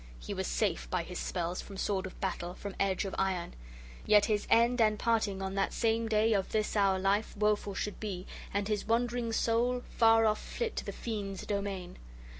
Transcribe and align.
He 0.19 0.33
was 0.33 0.47
safe, 0.47 0.89
by 0.89 1.03
his 1.03 1.19
spells, 1.19 1.61
from 1.61 1.77
sword 1.77 2.07
of 2.07 2.19
battle, 2.19 2.55
from 2.55 2.75
edge 2.79 3.05
of 3.05 3.13
iron. 3.19 3.53
Yet 4.03 4.25
his 4.25 4.47
end 4.49 4.81
and 4.81 4.97
parting 4.97 5.43
on 5.43 5.53
that 5.53 5.73
same 5.73 6.09
day 6.09 6.33
of 6.33 6.49
this 6.49 6.75
our 6.75 6.97
life 6.97 7.37
woful 7.37 7.75
should 7.75 7.99
be, 7.99 8.25
and 8.51 8.67
his 8.67 8.87
wandering 8.87 9.31
soul 9.31 9.83
far 9.95 10.25
off 10.25 10.41
flit 10.41 10.75
to 10.77 10.85
the 10.85 10.91
fiends' 10.91 11.45
domain. 11.45 11.99